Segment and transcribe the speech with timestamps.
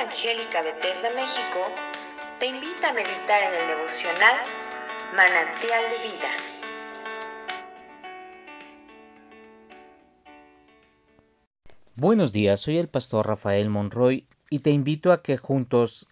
[0.00, 1.58] Evangélica Bethesda México
[2.38, 4.36] te invita a meditar en el devocional
[5.16, 6.30] Manantial de Vida.
[11.96, 16.06] Buenos días, soy el pastor Rafael Monroy y te invito a que juntos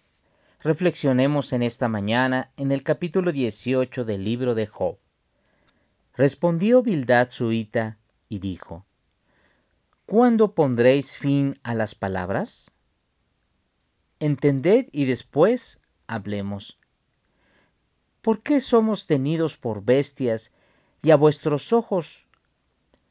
[0.61, 4.97] reflexionemos en esta mañana en el capítulo 18 del libro de Job.
[6.13, 8.85] Respondió Bildad suita y dijo,
[10.05, 12.73] ¿Cuándo pondréis fin a las palabras?
[14.19, 16.79] Entended y después hablemos.
[18.23, 20.53] ¿Por qué somos tenidos por bestias
[21.03, 22.25] y a vuestros ojos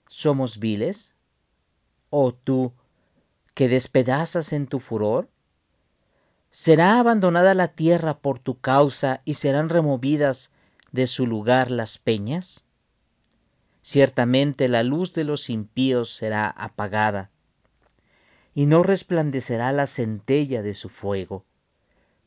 [0.08, 1.14] somos viles?
[2.10, 2.72] ¿O tú,
[3.54, 5.28] que despedazas en tu furor?
[6.50, 10.50] ¿Será abandonada la tierra por tu causa y serán removidas
[10.90, 12.64] de su lugar las peñas?
[13.80, 17.30] Ciertamente la luz de los impíos será apagada
[18.56, 21.44] y no resplandecerá la centella de su fuego.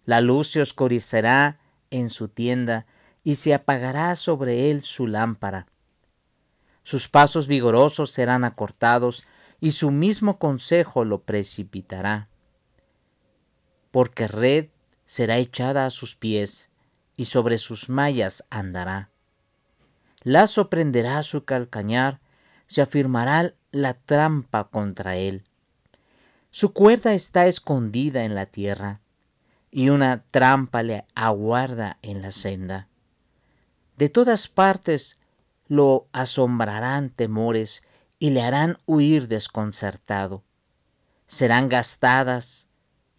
[0.05, 1.57] La luz se oscurecerá
[1.89, 2.85] en su tienda
[3.23, 5.65] y se apagará sobre él su lámpara.
[6.83, 9.25] Sus pasos vigorosos serán acortados
[9.59, 12.27] y su mismo consejo lo precipitará.
[13.89, 14.67] Porque red
[15.05, 16.69] será echada a sus pies
[17.17, 19.09] y sobre sus mallas andará.
[20.21, 22.19] Lazo prenderá su calcañar,
[22.67, 25.43] se afirmará la trampa contra él.
[26.51, 29.01] Su cuerda está escondida en la tierra,
[29.71, 32.87] y una trampa le aguarda en la senda.
[33.97, 35.19] De todas partes
[35.67, 37.83] lo asombrarán temores
[38.17, 40.43] y le harán huir desconcertado.
[41.27, 42.67] Serán gastadas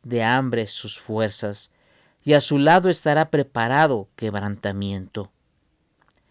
[0.02, 1.70] de hambre sus fuerzas,
[2.24, 5.30] y a su lado estará preparado quebrantamiento.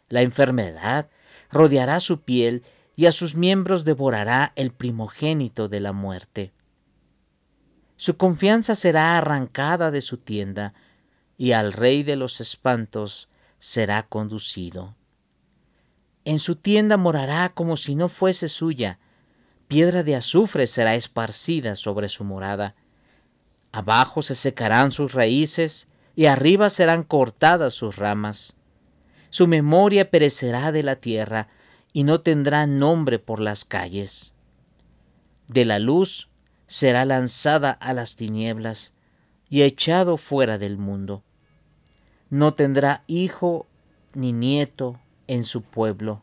[0.10, 1.10] La enfermedad
[1.50, 2.64] rodeará su piel
[2.96, 6.52] y a sus miembros devorará el primogénito de la muerte.
[8.00, 10.74] Su confianza será arrancada de su tienda,
[11.38, 13.28] y al rey de los espantos
[13.58, 14.96] será conducido.
[16.24, 19.00] En su tienda morará como si no fuese suya,
[19.68, 22.74] piedra de azufre será esparcida sobre su morada.
[23.74, 28.56] Abajo se secarán sus raíces, y arriba serán cortadas sus ramas.
[29.30, 31.50] Su memoria perecerá de la tierra,
[31.92, 34.32] y no tendrá nombre por las calles.
[35.50, 36.29] De la luz
[36.70, 38.94] será lanzada a las tinieblas
[39.50, 41.24] y echado fuera del mundo.
[42.30, 43.66] No tendrá hijo
[44.14, 46.22] ni nieto en su pueblo,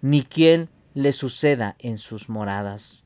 [0.00, 3.02] ni quien le suceda en sus moradas.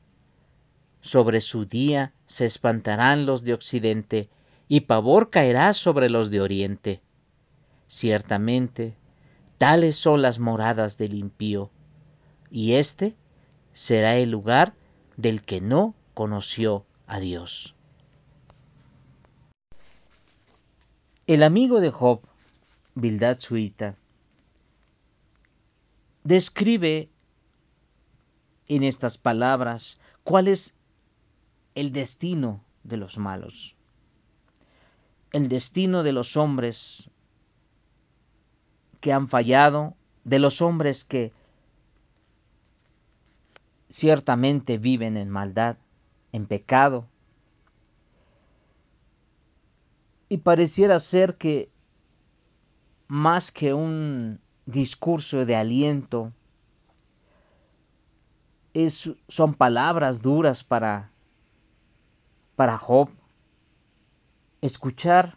[1.00, 4.28] Sobre su día se espantarán los de occidente,
[4.68, 7.00] y pavor caerá sobre los de oriente.
[7.88, 8.94] Ciertamente,
[9.56, 11.70] tales son las moradas del impío,
[12.50, 13.16] y este
[13.72, 14.74] será el lugar
[15.16, 17.74] del que no conoció a Dios.
[21.26, 22.22] El amigo de Job,
[22.94, 23.96] Bildad Suita,
[26.24, 27.08] describe
[28.68, 30.76] en estas palabras cuál es
[31.74, 33.76] el destino de los malos,
[35.32, 37.10] el destino de los hombres
[39.00, 39.94] que han fallado,
[40.24, 41.32] de los hombres que
[43.88, 45.76] ciertamente viven en maldad,
[46.32, 47.06] en pecado.
[50.28, 51.68] Y pareciera ser que
[53.08, 56.32] más que un discurso de aliento,
[58.74, 61.10] es, son palabras duras para,
[62.54, 63.08] para Job.
[64.60, 65.36] Escuchar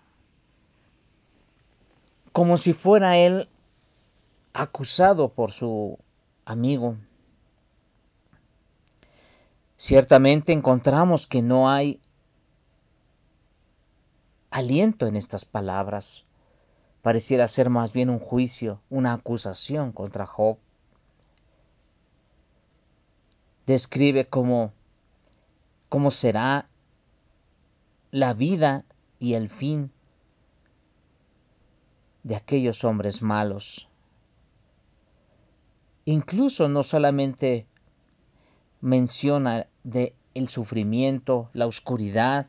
[2.31, 3.47] como si fuera él
[4.53, 5.97] acusado por su
[6.45, 6.97] amigo.
[9.83, 11.99] Ciertamente encontramos que no hay
[14.49, 16.23] aliento en estas palabras.
[17.01, 20.57] Pareciera ser más bien un juicio, una acusación contra Job.
[23.65, 24.71] Describe cómo,
[25.89, 26.69] cómo será
[28.09, 28.85] la vida
[29.19, 29.91] y el fin
[32.23, 33.89] de aquellos hombres malos.
[36.05, 37.67] Incluso no solamente
[38.79, 42.47] menciona de el sufrimiento, la oscuridad,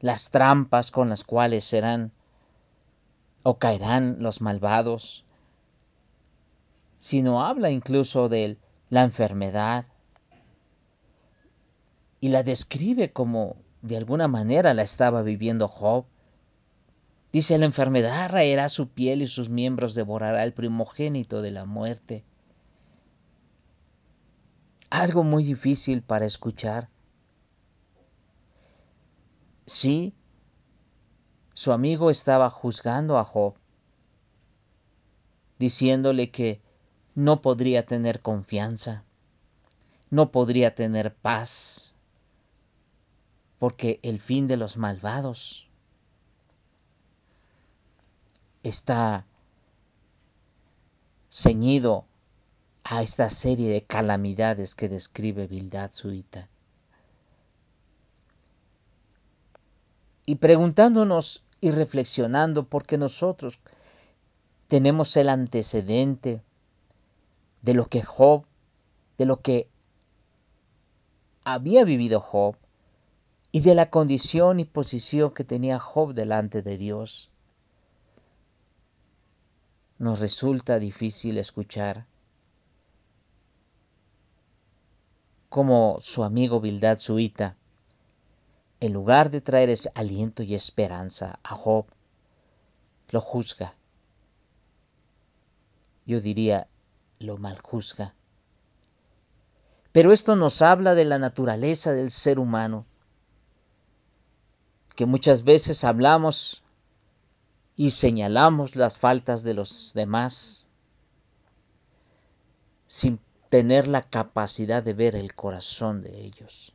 [0.00, 2.12] las trampas con las cuales serán
[3.44, 5.24] o caerán los malvados,
[6.98, 8.58] sino habla incluso de
[8.90, 9.86] la enfermedad
[12.20, 16.04] y la describe como de alguna manera la estaba viviendo Job.
[17.32, 22.24] Dice, la enfermedad raerá su piel y sus miembros devorará el primogénito de la muerte
[24.92, 26.90] algo muy difícil para escuchar.
[29.64, 30.12] Sí,
[31.54, 33.54] su amigo estaba juzgando a Job,
[35.58, 36.60] diciéndole que
[37.14, 39.02] no podría tener confianza,
[40.10, 41.94] no podría tener paz,
[43.58, 45.68] porque el fin de los malvados
[48.62, 49.24] está
[51.30, 52.04] ceñido
[52.84, 56.48] a esta serie de calamidades que describe Bildad Suita.
[60.26, 63.58] Y preguntándonos y reflexionando porque nosotros
[64.68, 66.42] tenemos el antecedente
[67.62, 68.44] de lo que Job,
[69.18, 69.68] de lo que
[71.44, 72.56] había vivido Job
[73.52, 77.30] y de la condición y posición que tenía Job delante de Dios.
[79.98, 82.06] Nos resulta difícil escuchar
[85.52, 87.58] como su amigo Bildad Suita,
[88.80, 91.84] en lugar de traer aliento y esperanza a Job,
[93.10, 93.74] lo juzga.
[96.06, 96.68] Yo diría,
[97.18, 98.14] lo maljuzga.
[99.92, 102.86] Pero esto nos habla de la naturaleza del ser humano,
[104.96, 106.62] que muchas veces hablamos
[107.76, 110.64] y señalamos las faltas de los demás
[112.86, 113.20] sin
[113.52, 116.74] tener la capacidad de ver el corazón de ellos.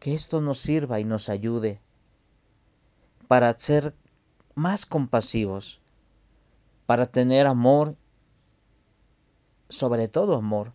[0.00, 1.78] Que esto nos sirva y nos ayude
[3.26, 3.94] para ser
[4.54, 5.82] más compasivos,
[6.86, 7.96] para tener amor,
[9.68, 10.72] sobre todo amor,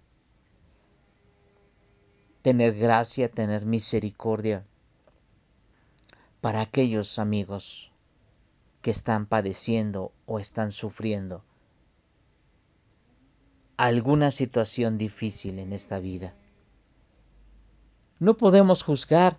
[2.44, 4.64] tener gracia, tener misericordia
[6.40, 7.92] para aquellos amigos
[8.84, 11.44] que están padeciendo o están sufriendo
[13.78, 16.34] alguna situación difícil en esta vida.
[18.20, 19.38] No podemos juzgar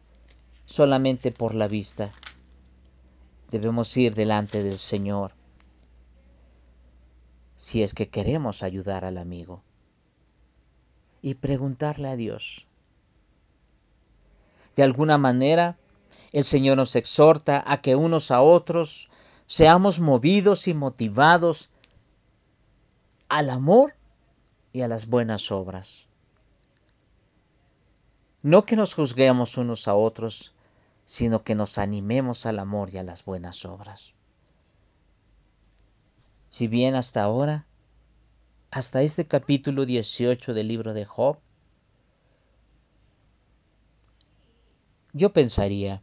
[0.66, 2.12] solamente por la vista.
[3.50, 5.32] Debemos ir delante del Señor
[7.56, 9.62] si es que queremos ayudar al amigo
[11.22, 12.66] y preguntarle a Dios.
[14.76, 15.78] De alguna manera,
[16.32, 19.08] el Señor nos exhorta a que unos a otros
[19.46, 21.70] seamos movidos y motivados
[23.28, 23.94] al amor
[24.74, 26.08] y a las buenas obras.
[28.42, 30.52] No que nos juzguemos unos a otros,
[31.04, 34.14] sino que nos animemos al amor y a las buenas obras.
[36.50, 37.66] Si bien hasta ahora,
[38.72, 41.38] hasta este capítulo 18 del libro de Job,
[45.12, 46.02] yo pensaría,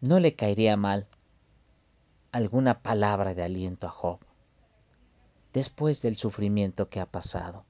[0.00, 1.06] no le caería mal
[2.32, 4.20] alguna palabra de aliento a Job
[5.54, 7.64] después del sufrimiento que ha pasado,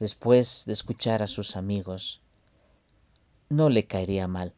[0.00, 2.20] después de escuchar a sus amigos,
[3.48, 4.52] no le caería mal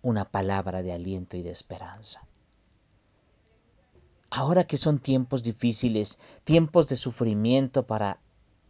[0.00, 2.24] una palabra de aliento y de esperanza.
[4.30, 8.20] Ahora que son tiempos difíciles, tiempos de sufrimiento para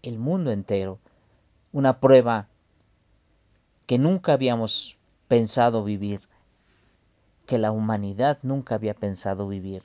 [0.01, 0.99] el mundo entero,
[1.71, 2.49] una prueba
[3.85, 4.97] que nunca habíamos
[5.29, 6.23] pensado vivir,
[7.45, 9.83] que la humanidad nunca había pensado vivir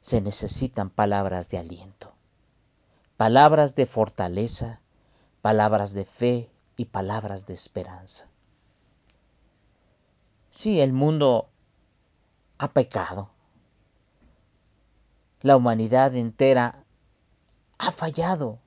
[0.00, 2.12] se necesitan palabras de aliento,
[3.16, 4.80] palabras de fortaleza,
[5.42, 8.28] palabras de fe y palabras de esperanza.
[10.50, 11.48] Sí, el mundo
[12.58, 13.30] ha pecado.
[15.42, 16.84] La humanidad entera
[17.78, 18.58] ha fallado.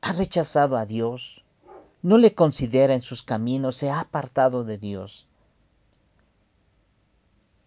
[0.00, 1.44] Ha rechazado a Dios.
[2.02, 5.28] No le considera en sus caminos, se ha apartado de Dios.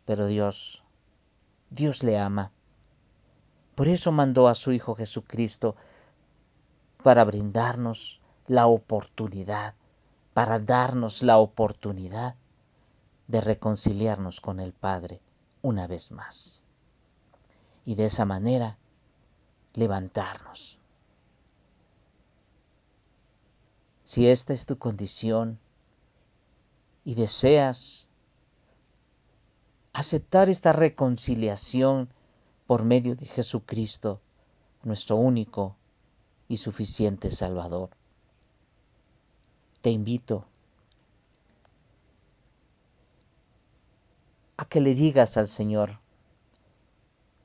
[0.05, 0.83] Pero Dios
[1.75, 2.53] Dios le ama.
[3.75, 5.75] Por eso mandó a su Hijo Jesucristo
[7.03, 9.75] para brindarnos la oportunidad,
[10.34, 12.36] para darnos la oportunidad
[13.27, 15.20] de reconciliarnos con el Padre
[15.62, 16.62] una vez más.
[17.84, 18.77] Y de esa manera
[19.74, 20.79] levantarnos.
[24.05, 25.60] Si esta es tu condición
[27.03, 28.08] y deseas
[29.95, 32.09] aceptar esta reconciliación
[32.67, 34.19] por medio de Jesucristo,
[34.83, 35.77] nuestro único
[36.49, 37.91] y suficiente Salvador.
[39.81, 40.45] Te invito
[44.57, 46.01] a que le digas al Señor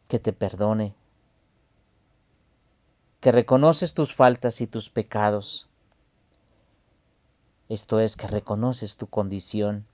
[0.09, 0.97] que te perdone,
[3.21, 5.69] que reconoces tus faltas y tus pecados.
[7.69, 9.87] Esto es que reconoces tu condición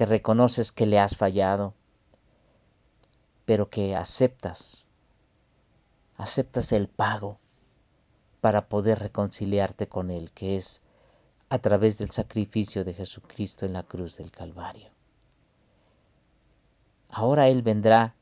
[0.00, 1.74] que reconoces que le has fallado,
[3.44, 4.86] pero que aceptas,
[6.16, 7.38] aceptas el pago
[8.40, 10.82] para poder reconciliarte con Él, que es
[11.50, 14.88] a través del sacrificio de Jesucristo en la cruz del Calvario.
[17.10, 18.14] Ahora Él vendrá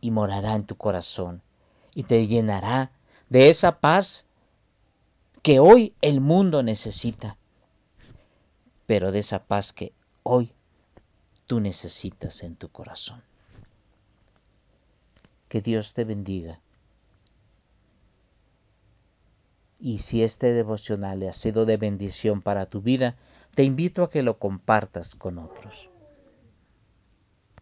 [0.00, 1.42] y morará en tu corazón
[1.94, 2.90] y te llenará
[3.28, 4.28] de esa paz
[5.42, 7.36] que hoy el mundo necesita,
[8.86, 9.97] pero de esa paz que
[10.30, 10.52] hoy
[11.46, 13.22] tú necesitas en tu corazón.
[15.48, 16.60] Que Dios te bendiga.
[19.80, 23.16] Y si este devocional ha sido de bendición para tu vida,
[23.54, 25.88] te invito a que lo compartas con otros.